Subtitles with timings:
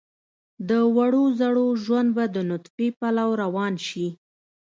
[0.69, 4.07] د وړو زړو ژوند به د نطفې پلو روان شي.